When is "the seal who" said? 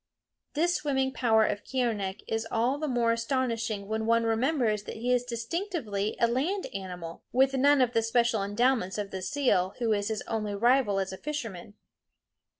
9.11-9.93